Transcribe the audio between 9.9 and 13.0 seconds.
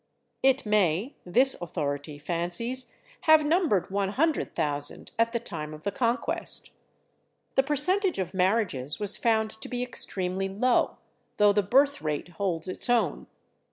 tremely low, though the birth rate holds its